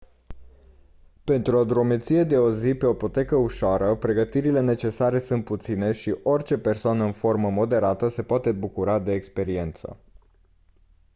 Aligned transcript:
pentru 1.23 1.57
o 1.57 1.63
drumeție 1.65 2.23
de 2.23 2.37
o 2.37 2.51
zi 2.51 2.73
pe 2.73 2.85
o 2.85 2.93
potecă 2.93 3.35
ușoară 3.35 3.95
pregătirile 3.95 4.59
necesare 4.59 5.19
sunt 5.19 5.43
puține 5.43 5.91
și 5.91 6.17
orice 6.23 6.57
persoană 6.57 7.03
în 7.03 7.11
formă 7.11 7.49
moderată 7.49 8.07
se 8.07 8.23
poate 8.23 8.51
bucura 8.51 8.99
de 8.99 9.13
experiență 9.13 9.97